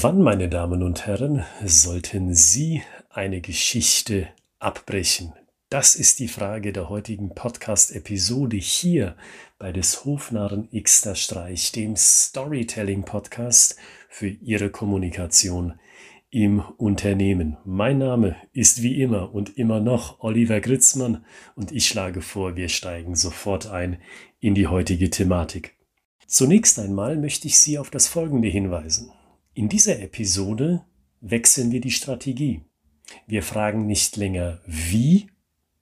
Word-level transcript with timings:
Wann, 0.00 0.22
meine 0.22 0.48
Damen 0.48 0.84
und 0.84 1.06
Herren, 1.06 1.44
sollten 1.64 2.32
Sie 2.32 2.82
eine 3.10 3.40
Geschichte 3.40 4.28
abbrechen? 4.60 5.32
Das 5.70 5.96
ist 5.96 6.20
die 6.20 6.28
Frage 6.28 6.72
der 6.72 6.88
heutigen 6.88 7.34
Podcast-Episode 7.34 8.58
hier 8.58 9.16
bei 9.58 9.72
des 9.72 10.04
Hofnarren 10.04 10.68
Xter 10.70 11.16
Streich, 11.16 11.72
dem 11.72 11.96
Storytelling-Podcast 11.96 13.76
für 14.08 14.28
Ihre 14.28 14.70
Kommunikation 14.70 15.80
im 16.30 16.60
Unternehmen. 16.60 17.56
Mein 17.64 17.98
Name 17.98 18.36
ist 18.52 18.82
wie 18.82 19.02
immer 19.02 19.34
und 19.34 19.58
immer 19.58 19.80
noch 19.80 20.20
Oliver 20.20 20.60
Gritzmann 20.60 21.24
und 21.56 21.72
ich 21.72 21.88
schlage 21.88 22.22
vor, 22.22 22.54
wir 22.54 22.68
steigen 22.68 23.16
sofort 23.16 23.66
ein 23.66 24.00
in 24.38 24.54
die 24.54 24.68
heutige 24.68 25.10
Thematik. 25.10 25.76
Zunächst 26.28 26.78
einmal 26.78 27.16
möchte 27.16 27.48
ich 27.48 27.58
Sie 27.58 27.80
auf 27.80 27.90
das 27.90 28.06
Folgende 28.06 28.46
hinweisen. 28.46 29.10
In 29.58 29.68
dieser 29.68 29.98
Episode 29.98 30.84
wechseln 31.20 31.72
wir 31.72 31.80
die 31.80 31.90
Strategie. 31.90 32.62
Wir 33.26 33.42
fragen 33.42 33.86
nicht 33.86 34.16
länger, 34.16 34.60
wie 34.66 35.26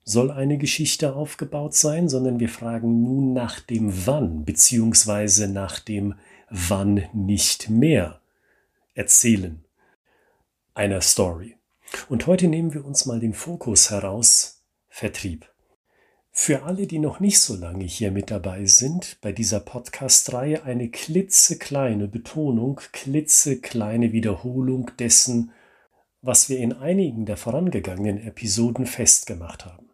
soll 0.03 0.31
eine 0.31 0.57
Geschichte 0.57 1.15
aufgebaut 1.15 1.75
sein, 1.75 2.09
sondern 2.09 2.39
wir 2.39 2.49
fragen 2.49 3.03
nun 3.03 3.33
nach 3.33 3.59
dem 3.59 4.07
Wann, 4.07 4.45
beziehungsweise 4.45 5.47
nach 5.47 5.79
dem 5.79 6.15
Wann 6.49 7.03
nicht 7.13 7.69
mehr 7.69 8.19
erzählen 8.95 9.63
einer 10.73 11.01
Story. 11.01 11.55
Und 12.09 12.25
heute 12.25 12.47
nehmen 12.47 12.73
wir 12.73 12.83
uns 12.83 13.05
mal 13.05 13.19
den 13.19 13.35
Fokus 13.35 13.91
heraus, 13.91 14.63
Vertrieb. 14.89 15.47
Für 16.39 16.63
alle, 16.63 16.85
die 16.85 16.99
noch 16.99 17.19
nicht 17.19 17.39
so 17.39 17.55
lange 17.55 17.83
hier 17.83 18.11
mit 18.11 18.29
dabei 18.29 18.65
sind, 18.65 19.17
bei 19.21 19.31
dieser 19.31 19.59
Podcast-Reihe 19.59 20.63
eine 20.63 20.87
klitzekleine 20.87 22.07
Betonung, 22.07 22.79
klitzekleine 22.93 24.13
Wiederholung 24.13 24.91
dessen, 24.99 25.51
was 26.21 26.47
wir 26.47 26.59
in 26.59 26.73
einigen 26.73 27.25
der 27.25 27.37
vorangegangenen 27.37 28.21
Episoden 28.21 28.85
festgemacht 28.85 29.65
haben. 29.65 29.89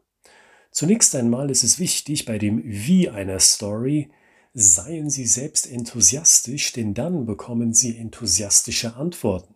Zunächst 0.70 1.16
einmal 1.16 1.50
ist 1.50 1.64
es 1.64 1.80
wichtig, 1.80 2.26
bei 2.26 2.38
dem 2.38 2.62
Wie 2.66 3.10
einer 3.10 3.40
Story 3.40 4.12
seien 4.54 5.10
Sie 5.10 5.26
selbst 5.26 5.66
enthusiastisch, 5.66 6.74
denn 6.74 6.94
dann 6.94 7.26
bekommen 7.26 7.74
Sie 7.74 7.98
enthusiastische 7.98 8.96
Antworten. 8.96 9.56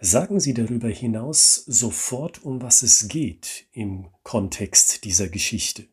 Sagen 0.00 0.40
Sie 0.40 0.54
darüber 0.54 0.88
hinaus 0.88 1.54
sofort, 1.54 2.44
um 2.44 2.60
was 2.60 2.82
es 2.82 3.06
geht 3.06 3.68
im 3.72 4.08
Kontext 4.24 5.04
dieser 5.04 5.28
Geschichte. 5.28 5.86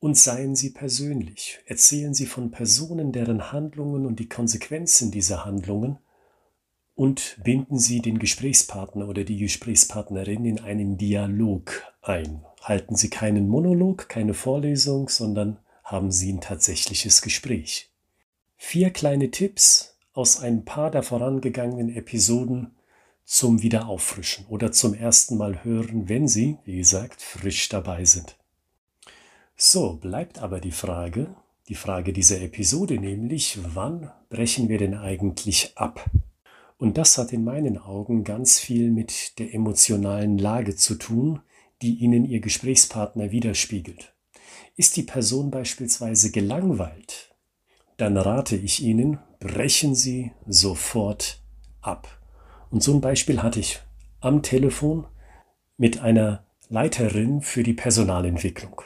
Und 0.00 0.16
seien 0.16 0.54
Sie 0.54 0.70
persönlich. 0.70 1.58
Erzählen 1.66 2.14
Sie 2.14 2.26
von 2.26 2.50
Personen, 2.50 3.12
deren 3.12 3.50
Handlungen 3.52 4.06
und 4.06 4.20
die 4.20 4.28
Konsequenzen 4.28 5.10
dieser 5.10 5.44
Handlungen 5.44 5.98
und 6.94 7.38
binden 7.44 7.78
Sie 7.78 8.00
den 8.00 8.18
Gesprächspartner 8.18 9.08
oder 9.08 9.22
die 9.22 9.38
Gesprächspartnerin 9.38 10.44
in 10.44 10.60
einen 10.60 10.98
Dialog 10.98 11.84
ein. 12.02 12.44
Halten 12.60 12.96
Sie 12.96 13.08
keinen 13.08 13.48
Monolog, 13.48 14.08
keine 14.08 14.34
Vorlesung, 14.34 15.08
sondern 15.08 15.58
haben 15.84 16.10
Sie 16.10 16.32
ein 16.32 16.40
tatsächliches 16.40 17.22
Gespräch. 17.22 17.92
Vier 18.56 18.90
kleine 18.90 19.30
Tipps 19.30 19.96
aus 20.12 20.40
ein 20.40 20.64
paar 20.64 20.90
der 20.90 21.04
vorangegangenen 21.04 21.94
Episoden 21.94 22.74
zum 23.24 23.62
Wiederauffrischen 23.62 24.46
oder 24.46 24.72
zum 24.72 24.92
ersten 24.92 25.36
Mal 25.36 25.62
hören, 25.62 26.08
wenn 26.08 26.26
Sie, 26.26 26.58
wie 26.64 26.78
gesagt, 26.78 27.22
frisch 27.22 27.68
dabei 27.68 28.04
sind. 28.04 28.36
So, 29.60 29.94
bleibt 29.94 30.38
aber 30.38 30.60
die 30.60 30.70
Frage, 30.70 31.34
die 31.68 31.74
Frage 31.74 32.12
dieser 32.12 32.40
Episode, 32.40 33.00
nämlich, 33.00 33.58
wann 33.74 34.08
brechen 34.30 34.68
wir 34.68 34.78
denn 34.78 34.94
eigentlich 34.94 35.72
ab? 35.76 36.08
Und 36.76 36.96
das 36.96 37.18
hat 37.18 37.32
in 37.32 37.42
meinen 37.42 37.76
Augen 37.76 38.22
ganz 38.22 38.60
viel 38.60 38.92
mit 38.92 39.36
der 39.40 39.52
emotionalen 39.52 40.38
Lage 40.38 40.76
zu 40.76 40.94
tun, 40.94 41.40
die 41.82 41.96
Ihnen 41.96 42.24
Ihr 42.24 42.38
Gesprächspartner 42.38 43.32
widerspiegelt. 43.32 44.14
Ist 44.76 44.96
die 44.96 45.02
Person 45.02 45.50
beispielsweise 45.50 46.30
gelangweilt, 46.30 47.34
dann 47.96 48.16
rate 48.16 48.54
ich 48.54 48.80
Ihnen, 48.80 49.18
brechen 49.40 49.96
Sie 49.96 50.30
sofort 50.46 51.42
ab. 51.80 52.06
Und 52.70 52.84
so 52.84 52.94
ein 52.94 53.00
Beispiel 53.00 53.42
hatte 53.42 53.58
ich 53.58 53.80
am 54.20 54.44
Telefon 54.44 55.08
mit 55.76 56.00
einer 56.00 56.46
Leiterin 56.68 57.40
für 57.40 57.64
die 57.64 57.74
Personalentwicklung. 57.74 58.82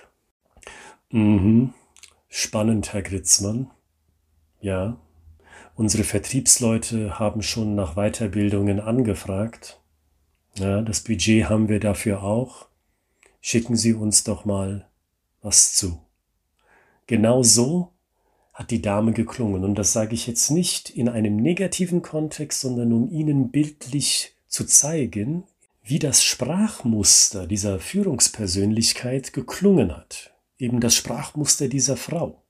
Mhm. 1.12 1.75
Spannend, 2.28 2.95
Herr 2.95 3.03
Gritzmann. 3.03 3.71
Ja, 4.62 4.97
unsere 5.75 6.05
Vertriebsleute 6.05 7.19
haben 7.19 7.43
schon 7.43 7.75
nach 7.75 7.97
Weiterbildungen 7.97 8.81
angefragt. 8.81 9.78
Ja, 10.56 10.81
das 10.81 11.00
Budget 11.00 11.50
haben 11.50 11.69
wir 11.69 11.81
dafür 11.81 12.23
auch. 12.23 12.67
Schicken 13.43 13.77
Sie 13.77 13.93
uns 13.93 14.25
doch 14.25 14.47
mal 14.47 14.89
was 15.43 15.75
zu. 15.75 16.00
Genau 17.06 17.43
so 17.43 17.93
hat 18.55 18.71
die 18.71 18.81
Dame 18.81 19.12
geklungen. 19.12 19.65
Und 19.65 19.75
das 19.75 19.93
sage 19.93 20.15
ich 20.15 20.27
jetzt 20.27 20.50
nicht 20.50 20.89
in 20.89 21.11
einem 21.11 21.37
negativen 21.37 22.00
Kontext, 22.00 22.61
sondern 22.62 22.93
um 22.93 23.11
Ihnen 23.11 23.50
bildlich 23.50 24.34
zu 24.47 24.65
zeigen, 24.65 25.44
wie 25.83 25.99
das 25.99 26.25
Sprachmuster 26.25 27.47
dieser 27.47 27.81
Führungspersönlichkeit 27.81 29.34
geklungen 29.34 29.94
hat 29.94 30.31
eben 30.62 30.81
das 30.81 30.95
Sprachmuster 30.95 31.69
dieser 31.69 31.97
Frau. 31.97 32.43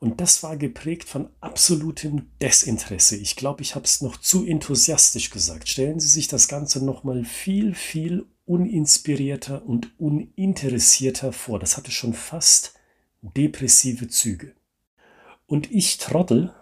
Und 0.00 0.22
das 0.22 0.42
war 0.42 0.56
geprägt 0.56 1.06
von 1.06 1.28
absolutem 1.42 2.30
Desinteresse. 2.40 3.16
Ich 3.16 3.36
glaube, 3.36 3.60
ich 3.60 3.74
habe 3.74 3.84
es 3.84 4.00
noch 4.00 4.16
zu 4.16 4.46
enthusiastisch 4.46 5.28
gesagt. 5.28 5.68
Stellen 5.68 6.00
Sie 6.00 6.08
sich 6.08 6.26
das 6.26 6.48
Ganze 6.48 6.82
noch 6.82 7.04
mal 7.04 7.24
viel, 7.24 7.74
viel 7.74 8.24
uninspirierter 8.46 9.66
und 9.66 9.90
uninteressierter 10.00 11.34
vor. 11.34 11.58
Das 11.58 11.76
hatte 11.76 11.90
schon 11.90 12.14
fast 12.14 12.72
depressive 13.20 14.08
Züge. 14.08 14.54
Und 15.46 15.70
ich, 15.70 15.98
Trottel, 15.98 16.54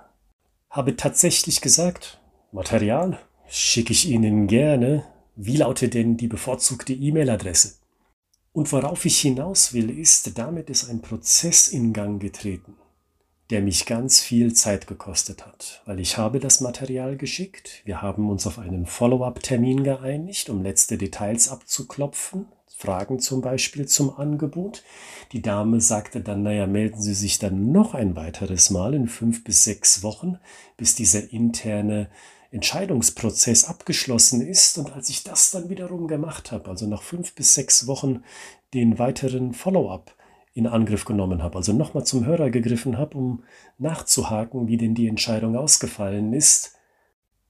habe 0.69 0.97
tatsächlich 0.97 1.61
gesagt, 1.61 2.21
Material 2.51 3.21
schicke 3.49 3.93
ich 3.93 4.09
Ihnen 4.09 4.49
gerne. 4.49 5.05
Wie 5.37 5.59
lautet 5.59 5.95
denn 5.95 6.17
die 6.17 6.27
bevorzugte 6.27 6.93
E-Mail-Adresse? 6.93 7.78
Und 8.59 8.73
worauf 8.73 9.05
ich 9.05 9.21
hinaus 9.21 9.73
will, 9.73 9.89
ist, 9.89 10.37
damit 10.37 10.69
ist 10.69 10.91
ein 10.91 11.01
Prozess 11.01 11.69
in 11.69 11.93
Gang 11.93 12.21
getreten, 12.21 12.75
der 13.51 13.63
mich 13.63 13.87
ganz 13.87 14.19
viel 14.19 14.53
Zeit 14.53 14.89
gekostet 14.89 15.47
hat, 15.47 15.81
weil 15.87 16.01
ich 16.01 16.19
habe 16.19 16.41
das 16.41 16.61
Material 16.61 17.17
geschickt, 17.17 17.83
wir 17.85 18.03
haben 18.03 18.29
uns 18.29 18.49
auf 18.49 18.59
einen 18.59 18.85
Follow-up-Termin 18.85 19.85
geeinigt, 19.85 20.51
um 20.51 20.65
letzte 20.65 20.99
Details 20.99 21.49
abzuklopfen, 21.49 22.47
Fragen 22.77 23.21
zum 23.21 23.43
Beispiel 23.43 23.87
zum 23.87 24.19
Angebot. 24.19 24.83
Die 25.31 25.41
Dame 25.41 25.81
sagte 25.81 26.21
dann, 26.21 26.43
naja, 26.43 26.67
melden 26.67 27.01
Sie 27.01 27.15
sich 27.15 27.39
dann 27.39 27.71
noch 27.71 27.95
ein 27.95 28.17
weiteres 28.17 28.71
Mal 28.71 28.93
in 28.93 29.07
fünf 29.07 29.45
bis 29.45 29.63
sechs 29.63 30.03
Wochen, 30.03 30.37
bis 30.77 30.97
dieser 30.97 31.33
interne 31.33 32.11
Entscheidungsprozess 32.51 33.65
abgeschlossen 33.65 34.41
ist. 34.41 34.79
Und 34.79 34.93
als 34.93 35.09
ich 35.09 35.25
das 35.25 35.51
dann 35.51 35.69
wiederum 35.69 36.09
gemacht 36.09 36.53
habe, 36.53 36.71
also 36.71 36.87
nach 36.87 37.03
fünf 37.03 37.35
bis 37.35 37.55
sechs 37.55 37.87
Wochen 37.87 38.23
den 38.75 38.99
weiteren 38.99 39.53
Follow-up 39.53 40.15
in 40.55 40.67
Angriff 40.67 41.05
genommen 41.05 41.43
habe, 41.43 41.57
also 41.57 41.73
nochmal 41.73 42.05
zum 42.05 42.25
Hörer 42.27 42.51
gegriffen 42.51 42.99
habe, 42.99 43.17
um 43.17 43.45
nachzuhaken, 43.79 44.67
wie 44.67 44.77
denn 44.77 44.95
die 44.95 45.09
Entscheidung 45.09 45.57
ausgefallen 45.57 46.33
ist, 46.33 46.77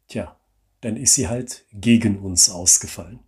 tja, 0.09 0.37
dann 0.81 0.97
ist 0.97 1.15
sie 1.15 1.29
halt 1.29 1.65
gegen 1.73 2.19
uns 2.19 2.51
ausgefallen 2.51 3.21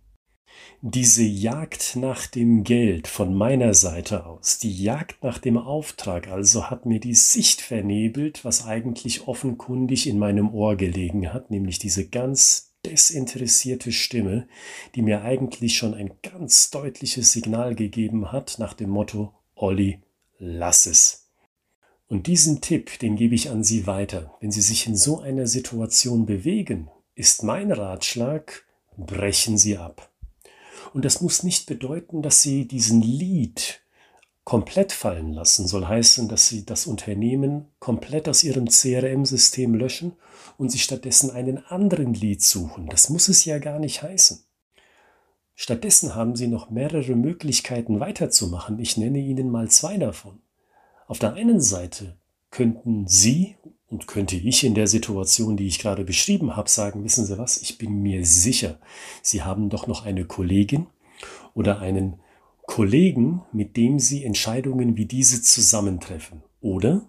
diese 0.81 1.23
Jagd 1.23 1.95
nach 1.95 2.25
dem 2.25 2.63
Geld 2.63 3.07
von 3.07 3.35
meiner 3.35 3.73
Seite 3.73 4.25
aus, 4.25 4.57
die 4.57 4.75
Jagd 4.75 5.23
nach 5.23 5.37
dem 5.37 5.57
Auftrag 5.57 6.27
also 6.27 6.69
hat 6.69 6.85
mir 6.85 6.99
die 6.99 7.13
Sicht 7.13 7.61
vernebelt, 7.61 8.43
was 8.43 8.65
eigentlich 8.65 9.27
offenkundig 9.27 10.07
in 10.07 10.17
meinem 10.17 10.53
Ohr 10.53 10.75
gelegen 10.75 11.33
hat, 11.33 11.51
nämlich 11.51 11.77
diese 11.77 12.07
ganz 12.07 12.71
desinteressierte 12.85 13.91
Stimme, 13.91 14.47
die 14.95 15.03
mir 15.03 15.21
eigentlich 15.23 15.77
schon 15.77 15.93
ein 15.93 16.11
ganz 16.23 16.71
deutliches 16.71 17.31
Signal 17.31 17.75
gegeben 17.75 18.31
hat 18.31 18.55
nach 18.57 18.73
dem 18.73 18.89
Motto 18.89 19.33
Olli, 19.55 19.99
lass 20.39 20.87
es. 20.87 21.29
Und 22.07 22.27
diesen 22.27 22.59
Tipp, 22.59 22.99
den 22.99 23.15
gebe 23.15 23.35
ich 23.35 23.49
an 23.49 23.63
Sie 23.63 23.87
weiter. 23.87 24.35
Wenn 24.41 24.51
Sie 24.51 24.61
sich 24.61 24.87
in 24.87 24.97
so 24.97 25.19
einer 25.19 25.47
Situation 25.47 26.25
bewegen, 26.25 26.89
ist 27.15 27.43
mein 27.43 27.71
Ratschlag, 27.71 28.65
brechen 28.97 29.57
Sie 29.57 29.77
ab. 29.77 30.10
Und 30.93 31.05
das 31.05 31.21
muss 31.21 31.43
nicht 31.43 31.65
bedeuten, 31.65 32.21
dass 32.21 32.41
Sie 32.41 32.67
diesen 32.67 33.01
Lead 33.01 33.81
komplett 34.43 34.91
fallen 34.91 35.33
lassen. 35.33 35.67
Soll 35.67 35.87
heißen, 35.87 36.27
dass 36.27 36.47
Sie 36.47 36.65
das 36.65 36.87
Unternehmen 36.87 37.67
komplett 37.79 38.27
aus 38.27 38.43
Ihrem 38.43 38.67
CRM-System 38.67 39.75
löschen 39.75 40.13
und 40.57 40.71
Sie 40.71 40.79
stattdessen 40.79 41.31
einen 41.31 41.65
anderen 41.65 42.13
Lead 42.13 42.41
suchen. 42.41 42.87
Das 42.87 43.09
muss 43.09 43.29
es 43.29 43.45
ja 43.45 43.59
gar 43.59 43.79
nicht 43.79 44.01
heißen. 44.01 44.43
Stattdessen 45.55 46.15
haben 46.15 46.35
Sie 46.35 46.47
noch 46.47 46.69
mehrere 46.69 47.15
Möglichkeiten 47.15 47.99
weiterzumachen. 47.99 48.79
Ich 48.79 48.97
nenne 48.97 49.19
Ihnen 49.19 49.49
mal 49.49 49.69
zwei 49.69 49.97
davon. 49.97 50.41
Auf 51.07 51.19
der 51.19 51.33
einen 51.33 51.61
Seite 51.61 52.17
könnten 52.49 53.07
Sie 53.07 53.57
Und 53.91 54.07
könnte 54.07 54.37
ich 54.37 54.63
in 54.63 54.73
der 54.73 54.87
Situation, 54.87 55.57
die 55.57 55.67
ich 55.67 55.77
gerade 55.77 56.05
beschrieben 56.05 56.55
habe, 56.55 56.69
sagen, 56.69 57.03
wissen 57.03 57.25
Sie 57.25 57.37
was, 57.37 57.57
ich 57.61 57.77
bin 57.77 58.01
mir 58.01 58.25
sicher, 58.25 58.79
Sie 59.21 59.43
haben 59.43 59.69
doch 59.69 59.85
noch 59.85 60.05
eine 60.05 60.23
Kollegin 60.23 60.87
oder 61.53 61.79
einen 61.79 62.15
Kollegen, 62.65 63.41
mit 63.51 63.75
dem 63.75 63.99
Sie 63.99 64.23
Entscheidungen 64.23 64.95
wie 64.95 65.05
diese 65.05 65.41
zusammentreffen. 65.41 66.41
Oder? 66.61 67.05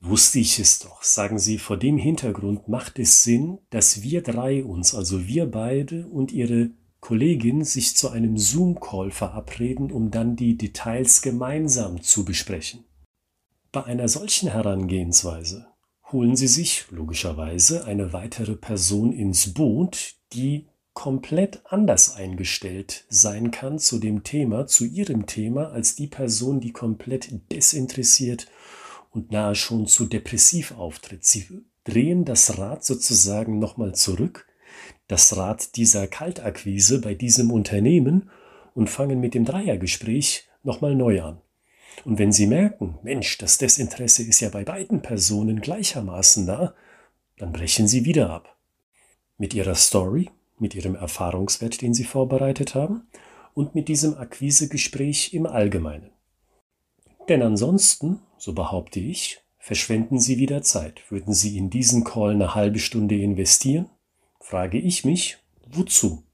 Wusste 0.00 0.40
ich 0.40 0.58
es 0.58 0.80
doch. 0.80 1.04
Sagen 1.04 1.38
Sie, 1.38 1.58
vor 1.58 1.76
dem 1.76 1.96
Hintergrund 1.96 2.66
macht 2.66 2.98
es 2.98 3.22
Sinn, 3.22 3.58
dass 3.70 4.02
wir 4.02 4.22
drei 4.22 4.64
uns, 4.64 4.96
also 4.96 5.28
wir 5.28 5.46
beide 5.46 6.08
und 6.08 6.32
Ihre 6.32 6.70
Kollegin, 6.98 7.62
sich 7.62 7.96
zu 7.96 8.08
einem 8.08 8.36
Zoom-Call 8.36 9.12
verabreden, 9.12 9.92
um 9.92 10.10
dann 10.10 10.34
die 10.34 10.56
Details 10.56 11.22
gemeinsam 11.22 12.02
zu 12.02 12.24
besprechen. 12.24 12.82
Bei 13.70 13.84
einer 13.84 14.08
solchen 14.08 14.50
Herangehensweise 14.50 15.69
holen 16.12 16.36
Sie 16.36 16.48
sich 16.48 16.86
logischerweise 16.90 17.84
eine 17.84 18.12
weitere 18.12 18.56
Person 18.56 19.12
ins 19.12 19.54
Boot, 19.54 20.14
die 20.32 20.66
komplett 20.92 21.62
anders 21.64 22.14
eingestellt 22.14 23.04
sein 23.08 23.50
kann 23.50 23.78
zu 23.78 23.98
dem 23.98 24.24
Thema, 24.24 24.66
zu 24.66 24.84
Ihrem 24.84 25.26
Thema, 25.26 25.70
als 25.70 25.94
die 25.94 26.08
Person, 26.08 26.60
die 26.60 26.72
komplett 26.72 27.30
desinteressiert 27.52 28.48
und 29.10 29.30
nahe 29.30 29.54
schon 29.54 29.86
zu 29.86 30.06
depressiv 30.06 30.72
auftritt. 30.72 31.24
Sie 31.24 31.46
drehen 31.84 32.24
das 32.24 32.58
Rad 32.58 32.84
sozusagen 32.84 33.58
nochmal 33.58 33.94
zurück, 33.94 34.46
das 35.08 35.36
Rad 35.36 35.76
dieser 35.76 36.06
Kaltakquise 36.06 37.00
bei 37.00 37.14
diesem 37.14 37.50
Unternehmen 37.50 38.30
und 38.74 38.90
fangen 38.90 39.20
mit 39.20 39.34
dem 39.34 39.44
Dreiergespräch 39.44 40.48
nochmal 40.62 40.94
neu 40.94 41.22
an. 41.22 41.40
Und 42.04 42.18
wenn 42.18 42.32
Sie 42.32 42.46
merken, 42.46 42.98
Mensch, 43.02 43.38
das 43.38 43.58
Desinteresse 43.58 44.22
ist 44.22 44.40
ja 44.40 44.48
bei 44.48 44.64
beiden 44.64 45.02
Personen 45.02 45.60
gleichermaßen 45.60 46.46
da, 46.46 46.74
dann 47.36 47.52
brechen 47.52 47.88
Sie 47.88 48.04
wieder 48.04 48.30
ab. 48.30 48.56
Mit 49.38 49.54
Ihrer 49.54 49.74
Story, 49.74 50.30
mit 50.58 50.74
Ihrem 50.74 50.94
Erfahrungswert, 50.94 51.82
den 51.82 51.94
Sie 51.94 52.04
vorbereitet 52.04 52.74
haben 52.74 53.08
und 53.54 53.74
mit 53.74 53.88
diesem 53.88 54.16
Akquisegespräch 54.16 55.34
im 55.34 55.46
Allgemeinen. 55.46 56.10
Denn 57.28 57.42
ansonsten, 57.42 58.20
so 58.38 58.54
behaupte 58.54 59.00
ich, 59.00 59.42
verschwenden 59.58 60.18
Sie 60.18 60.38
wieder 60.38 60.62
Zeit. 60.62 61.02
Würden 61.10 61.34
Sie 61.34 61.56
in 61.58 61.70
diesen 61.70 62.04
Call 62.04 62.32
eine 62.32 62.54
halbe 62.54 62.78
Stunde 62.78 63.16
investieren? 63.16 63.88
Frage 64.40 64.78
ich 64.78 65.04
mich, 65.04 65.38
wozu? 65.70 66.24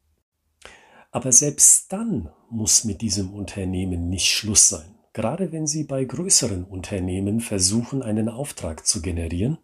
Aber 1.11 1.33
selbst 1.33 1.93
dann 1.93 2.31
muss 2.51 2.85
mit 2.85 3.01
diesem 3.01 3.33
Unternehmen 3.35 4.09
nicht 4.09 4.27
Schluss 4.27 4.69
sein 4.69 4.96
gerade 5.17 5.51
wenn 5.51 5.67
Sie 5.67 5.85
bei 5.85 6.05
größeren 6.05 6.65
Unternehmen 6.65 7.41
versuchen, 7.41 8.03
einen 8.03 8.29
Auftrag 8.29 8.87
zu 8.87 9.01
generieren. 9.01 9.57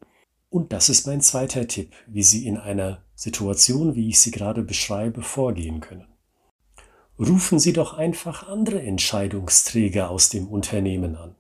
Und 0.49 0.73
das 0.73 0.89
ist 0.89 1.07
mein 1.07 1.21
zweiter 1.21 1.69
Tipp, 1.69 1.93
wie 2.07 2.23
Sie 2.23 2.47
in 2.47 2.57
einer 2.57 3.03
Situation, 3.15 3.95
wie 3.95 4.09
ich 4.09 4.19
sie 4.19 4.31
gerade 4.31 4.63
beschreibe, 4.63 5.21
vorgehen 5.21 5.81
können. 5.81 6.07
Rufen 7.19 7.59
Sie 7.59 7.75
doch 7.75 7.93
einfach 7.93 8.49
andere 8.49 8.81
Entscheidungsträger 8.81 10.09
aus 10.09 10.31
dem 10.31 10.49
Unternehmen 10.49 11.17
an. 11.17 11.35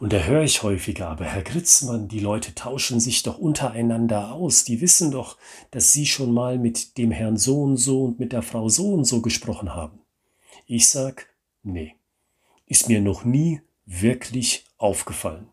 Und 0.00 0.12
da 0.12 0.18
höre 0.18 0.42
ich 0.42 0.64
häufiger, 0.64 1.08
aber 1.08 1.24
Herr 1.24 1.42
Gritzmann, 1.42 2.08
die 2.08 2.18
Leute 2.18 2.56
tauschen 2.56 2.98
sich 2.98 3.22
doch 3.22 3.38
untereinander 3.38 4.32
aus. 4.32 4.64
Die 4.64 4.80
wissen 4.80 5.12
doch, 5.12 5.36
dass 5.70 5.92
Sie 5.92 6.06
schon 6.06 6.34
mal 6.34 6.58
mit 6.58 6.98
dem 6.98 7.12
Herrn 7.12 7.36
so 7.36 7.62
und 7.62 7.76
so 7.76 8.02
und 8.02 8.18
mit 8.18 8.32
der 8.32 8.42
Frau 8.42 8.68
so 8.68 8.92
und 8.92 9.04
so 9.04 9.22
gesprochen 9.22 9.76
haben. 9.76 10.00
Ich 10.66 10.88
sag, 10.88 11.28
nee 11.62 11.94
ist 12.66 12.88
mir 12.88 13.00
noch 13.00 13.24
nie 13.24 13.60
wirklich 13.86 14.64
aufgefallen. 14.78 15.48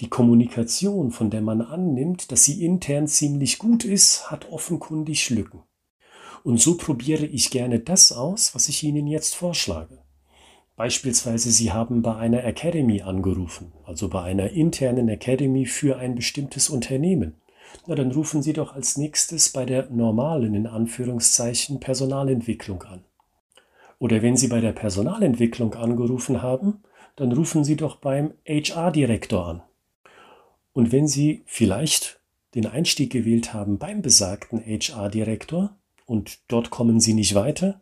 Die 0.00 0.08
Kommunikation, 0.08 1.12
von 1.12 1.30
der 1.30 1.42
man 1.42 1.60
annimmt, 1.60 2.32
dass 2.32 2.44
sie 2.44 2.64
intern 2.64 3.06
ziemlich 3.06 3.58
gut 3.58 3.84
ist, 3.84 4.30
hat 4.30 4.50
offenkundig 4.50 5.30
Lücken. 5.30 5.62
Und 6.42 6.60
so 6.60 6.76
probiere 6.76 7.24
ich 7.24 7.50
gerne 7.50 7.78
das 7.78 8.10
aus, 8.10 8.54
was 8.54 8.68
ich 8.68 8.82
Ihnen 8.82 9.06
jetzt 9.06 9.36
vorschlage. 9.36 9.98
Beispielsweise 10.74 11.52
Sie 11.52 11.70
haben 11.70 12.02
bei 12.02 12.16
einer 12.16 12.42
Academy 12.42 13.02
angerufen, 13.02 13.72
also 13.84 14.08
bei 14.08 14.22
einer 14.22 14.50
internen 14.50 15.08
Academy 15.08 15.66
für 15.66 15.98
ein 15.98 16.16
bestimmtes 16.16 16.68
Unternehmen. 16.68 17.36
Na, 17.86 17.94
dann 17.94 18.10
rufen 18.10 18.42
Sie 18.42 18.52
doch 18.52 18.74
als 18.74 18.96
nächstes 18.96 19.50
bei 19.50 19.64
der 19.64 19.88
normalen, 19.90 20.54
in 20.54 20.66
Anführungszeichen, 20.66 21.78
Personalentwicklung 21.78 22.82
an. 22.82 23.04
Oder 24.02 24.20
wenn 24.20 24.36
Sie 24.36 24.48
bei 24.48 24.60
der 24.60 24.72
Personalentwicklung 24.72 25.74
angerufen 25.74 26.42
haben, 26.42 26.82
dann 27.14 27.30
rufen 27.30 27.62
Sie 27.62 27.76
doch 27.76 27.94
beim 27.94 28.34
HR-Direktor 28.48 29.46
an. 29.46 29.62
Und 30.72 30.90
wenn 30.90 31.06
Sie 31.06 31.44
vielleicht 31.46 32.18
den 32.56 32.66
Einstieg 32.66 33.12
gewählt 33.12 33.54
haben 33.54 33.78
beim 33.78 34.02
besagten 34.02 34.58
HR-Direktor 34.58 35.76
und 36.04 36.40
dort 36.48 36.70
kommen 36.70 36.98
Sie 36.98 37.14
nicht 37.14 37.36
weiter, 37.36 37.80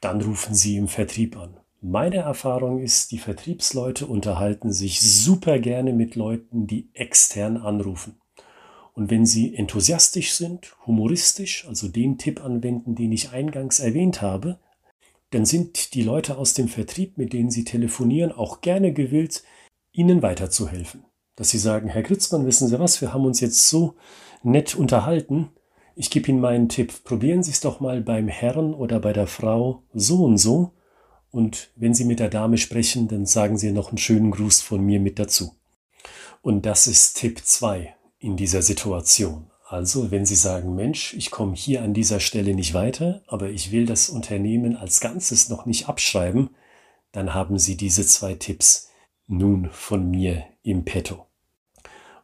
dann 0.00 0.20
rufen 0.20 0.54
Sie 0.54 0.76
im 0.76 0.86
Vertrieb 0.86 1.36
an. 1.36 1.56
Meine 1.80 2.18
Erfahrung 2.18 2.78
ist, 2.78 3.10
die 3.10 3.18
Vertriebsleute 3.18 4.06
unterhalten 4.06 4.72
sich 4.72 5.00
super 5.00 5.58
gerne 5.58 5.92
mit 5.92 6.14
Leuten, 6.14 6.68
die 6.68 6.88
extern 6.94 7.56
anrufen. 7.56 8.14
Und 8.94 9.10
wenn 9.10 9.26
Sie 9.26 9.56
enthusiastisch 9.56 10.34
sind, 10.34 10.76
humoristisch, 10.86 11.66
also 11.66 11.88
den 11.88 12.16
Tipp 12.16 12.44
anwenden, 12.44 12.94
den 12.94 13.10
ich 13.10 13.30
eingangs 13.30 13.80
erwähnt 13.80 14.22
habe, 14.22 14.60
dann 15.30 15.44
sind 15.44 15.94
die 15.94 16.02
Leute 16.02 16.38
aus 16.38 16.54
dem 16.54 16.68
Vertrieb, 16.68 17.18
mit 17.18 17.32
denen 17.32 17.50
Sie 17.50 17.64
telefonieren, 17.64 18.32
auch 18.32 18.60
gerne 18.60 18.92
gewillt, 18.92 19.42
Ihnen 19.92 20.22
weiterzuhelfen. 20.22 21.04
Dass 21.36 21.50
Sie 21.50 21.58
sagen, 21.58 21.88
Herr 21.88 22.02
Gritzmann, 22.02 22.46
wissen 22.46 22.68
Sie 22.68 22.78
was, 22.78 23.00
wir 23.00 23.12
haben 23.12 23.24
uns 23.24 23.40
jetzt 23.40 23.68
so 23.68 23.94
nett 24.42 24.74
unterhalten. 24.74 25.50
Ich 25.94 26.10
gebe 26.10 26.28
Ihnen 26.28 26.40
meinen 26.40 26.68
Tipp. 26.68 27.04
Probieren 27.04 27.42
Sie 27.42 27.50
es 27.50 27.60
doch 27.60 27.80
mal 27.80 28.00
beim 28.00 28.28
Herrn 28.28 28.74
oder 28.74 29.00
bei 29.00 29.12
der 29.12 29.26
Frau 29.26 29.82
so 29.92 30.24
und 30.24 30.38
so. 30.38 30.72
Und 31.30 31.70
wenn 31.76 31.94
Sie 31.94 32.04
mit 32.04 32.20
der 32.20 32.30
Dame 32.30 32.56
sprechen, 32.56 33.08
dann 33.08 33.26
sagen 33.26 33.58
Sie 33.58 33.72
noch 33.72 33.88
einen 33.88 33.98
schönen 33.98 34.30
Gruß 34.30 34.62
von 34.62 34.80
mir 34.80 35.00
mit 35.00 35.18
dazu. 35.18 35.54
Und 36.40 36.64
das 36.64 36.86
ist 36.86 37.14
Tipp 37.18 37.40
2 37.44 37.94
in 38.18 38.36
dieser 38.36 38.62
Situation. 38.62 39.50
Also, 39.70 40.10
wenn 40.10 40.24
Sie 40.24 40.34
sagen, 40.34 40.74
Mensch, 40.74 41.12
ich 41.12 41.30
komme 41.30 41.54
hier 41.54 41.82
an 41.82 41.92
dieser 41.92 42.20
Stelle 42.20 42.54
nicht 42.54 42.72
weiter, 42.72 43.20
aber 43.26 43.50
ich 43.50 43.70
will 43.70 43.84
das 43.84 44.08
Unternehmen 44.08 44.76
als 44.76 44.98
Ganzes 44.98 45.50
noch 45.50 45.66
nicht 45.66 45.90
abschreiben, 45.90 46.48
dann 47.12 47.34
haben 47.34 47.58
Sie 47.58 47.76
diese 47.76 48.06
zwei 48.06 48.32
Tipps 48.32 48.88
nun 49.26 49.68
von 49.70 50.10
mir 50.10 50.42
im 50.62 50.86
Petto. 50.86 51.26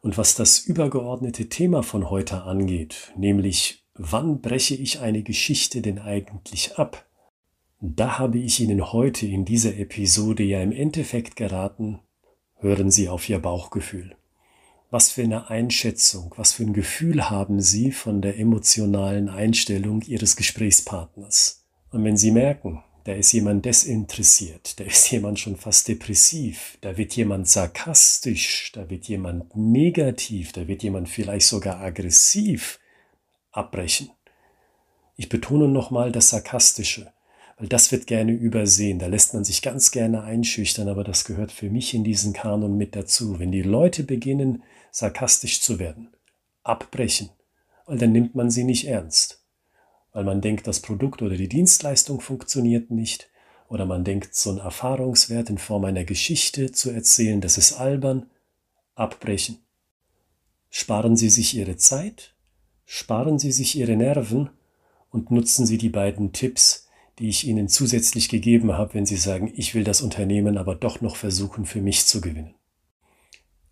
Und 0.01 0.17
was 0.17 0.33
das 0.33 0.57
übergeordnete 0.57 1.47
Thema 1.47 1.83
von 1.83 2.09
heute 2.09 2.41
angeht, 2.41 3.13
nämlich 3.15 3.85
wann 3.93 4.41
breche 4.41 4.73
ich 4.73 5.01
eine 5.01 5.21
Geschichte 5.21 5.83
denn 5.83 5.99
eigentlich 5.99 6.79
ab, 6.79 7.05
da 7.79 8.17
habe 8.17 8.39
ich 8.39 8.59
Ihnen 8.59 8.91
heute 8.91 9.27
in 9.27 9.45
dieser 9.45 9.77
Episode 9.77 10.41
ja 10.41 10.63
im 10.63 10.71
Endeffekt 10.71 11.35
geraten, 11.35 11.99
hören 12.55 12.89
Sie 12.89 13.07
auf 13.07 13.29
Ihr 13.29 13.37
Bauchgefühl. 13.37 14.15
Was 14.91 15.11
für 15.11 15.23
eine 15.23 15.49
Einschätzung, 15.49 16.33
was 16.37 16.53
für 16.53 16.63
ein 16.63 16.73
Gefühl 16.73 17.29
haben 17.29 17.59
Sie 17.59 17.91
von 17.91 18.21
der 18.21 18.37
emotionalen 18.37 19.29
Einstellung 19.29 20.01
Ihres 20.03 20.35
Gesprächspartners? 20.35 21.65
Und 21.91 22.03
wenn 22.03 22.17
Sie 22.17 22.31
merken, 22.31 22.83
da 23.05 23.13
ist 23.13 23.31
jemand 23.33 23.65
desinteressiert, 23.65 24.79
da 24.79 24.83
ist 24.83 25.09
jemand 25.11 25.39
schon 25.39 25.57
fast 25.57 25.87
depressiv, 25.87 26.77
da 26.81 26.97
wird 26.97 27.15
jemand 27.15 27.47
sarkastisch, 27.47 28.71
da 28.73 28.89
wird 28.89 29.05
jemand 29.07 29.55
negativ, 29.55 30.51
da 30.51 30.67
wird 30.67 30.83
jemand 30.83 31.09
vielleicht 31.09 31.47
sogar 31.47 31.79
aggressiv 31.79 32.79
abbrechen. 33.51 34.09
Ich 35.17 35.29
betone 35.29 35.67
nochmal 35.67 36.11
das 36.11 36.29
Sarkastische, 36.29 37.11
weil 37.57 37.67
das 37.67 37.91
wird 37.91 38.05
gerne 38.05 38.33
übersehen. 38.33 38.99
Da 38.99 39.07
lässt 39.07 39.33
man 39.33 39.43
sich 39.43 39.61
ganz 39.61 39.91
gerne 39.91 40.23
einschüchtern, 40.23 40.89
aber 40.89 41.03
das 41.03 41.25
gehört 41.25 41.51
für 41.51 41.69
mich 41.69 41.93
in 41.93 42.03
diesen 42.03 42.33
Kanon 42.33 42.77
mit 42.77 42.95
dazu. 42.95 43.39
Wenn 43.39 43.51
die 43.51 43.61
Leute 43.61 44.03
beginnen, 44.03 44.63
sarkastisch 44.95 45.59
zu 45.59 45.77
werden. 45.77 46.07
Abbrechen, 46.63 47.29
weil 47.85 47.97
dann 47.97 48.13
nimmt 48.13 48.33
man 48.33 48.49
sie 48.49 48.63
nicht 48.63 48.87
ernst. 48.87 49.43
Weil 50.13 50.23
man 50.23 50.39
denkt, 50.39 50.67
das 50.67 50.79
Produkt 50.79 51.21
oder 51.21 51.35
die 51.35 51.49
Dienstleistung 51.49 52.21
funktioniert 52.21 52.91
nicht. 52.91 53.29
Oder 53.67 53.85
man 53.85 54.05
denkt, 54.05 54.35
so 54.35 54.51
ein 54.51 54.57
Erfahrungswert 54.57 55.49
in 55.49 55.57
Form 55.57 55.83
einer 55.83 56.05
Geschichte 56.05 56.71
zu 56.71 56.91
erzählen, 56.91 57.41
das 57.41 57.57
ist 57.57 57.73
albern. 57.73 58.29
Abbrechen. 58.93 59.57
Sparen 60.69 61.17
Sie 61.17 61.29
sich 61.29 61.57
Ihre 61.57 61.75
Zeit, 61.75 62.33
sparen 62.85 63.37
Sie 63.37 63.51
sich 63.51 63.75
Ihre 63.75 63.97
Nerven 63.97 64.49
und 65.09 65.29
nutzen 65.29 65.65
Sie 65.65 65.77
die 65.77 65.89
beiden 65.89 66.31
Tipps, 66.31 66.87
die 67.19 67.27
ich 67.27 67.45
Ihnen 67.45 67.67
zusätzlich 67.67 68.29
gegeben 68.29 68.71
habe, 68.77 68.93
wenn 68.93 69.05
Sie 69.05 69.17
sagen, 69.17 69.51
ich 69.53 69.75
will 69.75 69.83
das 69.83 70.01
Unternehmen 70.01 70.57
aber 70.57 70.75
doch 70.75 71.01
noch 71.01 71.17
versuchen, 71.17 71.65
für 71.65 71.81
mich 71.81 72.05
zu 72.05 72.21
gewinnen. 72.21 72.55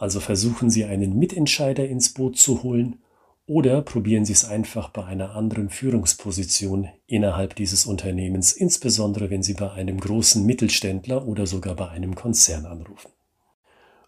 Also 0.04 0.20
versuchen 0.20 0.70
Sie 0.70 0.84
einen 0.84 1.18
Mitentscheider 1.18 1.88
ins 1.88 2.14
Boot 2.14 2.38
zu 2.38 2.62
holen 2.62 2.98
oder 3.46 3.82
probieren 3.82 4.26
Sie 4.26 4.34
es 4.34 4.44
einfach 4.44 4.90
bei 4.90 5.06
einer 5.06 5.34
anderen 5.34 5.70
Führungsposition 5.70 6.90
innerhalb 7.08 7.56
dieses 7.56 7.86
Unternehmens, 7.86 8.52
insbesondere 8.52 9.30
wenn 9.30 9.44
Sie 9.44 9.54
bei 9.54 9.72
einem 9.72 10.02
großen 10.02 10.46
Mittelständler 10.46 11.26
oder 11.26 11.48
sogar 11.48 11.78
bei 11.78 11.88
einem 11.88 12.16
Konzern 12.16 12.66
anrufen. 12.66 13.12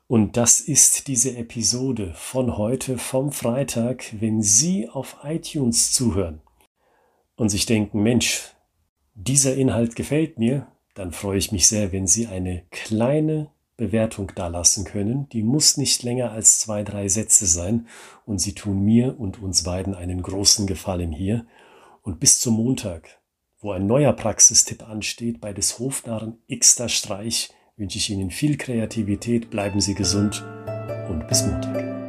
Und 0.06 0.36
das 0.36 0.60
ist 0.60 1.08
diese 1.08 1.38
Episode 1.38 2.12
von 2.14 2.58
heute 2.58 2.98
vom 2.98 3.32
Freitag, 3.32 4.04
wenn 4.20 4.42
Sie 4.42 4.90
auf 4.90 5.16
iTunes 5.24 5.94
zuhören 5.94 6.42
und 7.38 7.48
sich 7.48 7.66
denken, 7.66 8.04
Mensch, 8.04 8.54
dieser 9.14 9.56
Inhalt 9.56 9.96
gefällt 9.96 10.40
mir, 10.40 10.68
dann 10.94 11.14
freue 11.14 11.38
ich 11.38 11.54
mich 11.54 11.70
sehr, 11.70 11.94
wenn 11.94 12.06
Sie 12.06 12.28
eine 12.28 12.64
kleine 12.70 13.55
Bewertung 13.78 14.32
dalassen 14.36 14.86
können. 14.86 15.28
Die 15.30 15.44
muss 15.44 15.78
nicht 15.78 16.04
länger 16.04 16.32
als 16.32 16.60
zwei, 16.60 16.84
drei 16.84 17.08
Sätze 17.08 17.46
sein 17.46 17.88
und 18.26 18.40
Sie 18.40 18.54
tun 18.54 18.84
mir 18.84 19.20
und 19.20 19.42
uns 19.42 19.64
beiden 19.64 19.96
einen 19.96 20.22
großen 20.22 20.68
Gefallen 20.68 21.12
hier. 21.12 21.46
Und 22.02 22.20
bis 22.20 22.40
zum 22.40 22.56
Montag, 22.56 23.20
wo 23.60 23.72
ein 23.72 23.86
neuer 23.86 24.14
Praxistipp 24.14 24.88
ansteht 24.88 25.42
bei 25.42 25.54
des 25.54 25.80
Hofnarren 25.80 26.38
Xter 26.48 26.90
Streich, 26.90 27.50
wünsche 27.78 27.98
ich 27.98 28.10
Ihnen 28.10 28.32
viel 28.32 28.58
Kreativität, 28.58 29.50
bleiben 29.50 29.82
Sie 29.82 29.96
gesund 29.96 30.46
und 31.10 31.28
bis 31.28 31.46
Montag. 31.46 32.05